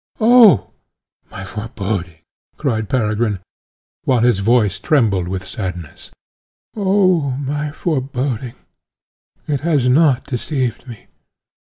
"Oh, 0.19 0.71
my 1.29 1.45
foreboding!" 1.45 2.21
cried 2.57 2.89
Peregrine, 2.89 3.37
while 4.03 4.21
his 4.21 4.39
voice 4.39 4.79
trembled 4.79 5.27
with 5.27 5.45
sadness. 5.45 6.09
"Oh, 6.75 7.29
my 7.39 7.69
foreboding! 7.69 8.55
it 9.47 9.59
has 9.59 9.87
not 9.87 10.25
deceived 10.25 10.87
me. 10.87 11.05